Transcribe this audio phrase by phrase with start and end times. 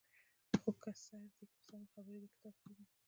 [0.61, 2.85] خو څه سر دې ګرځوم خبرې د کتاب ښې دي.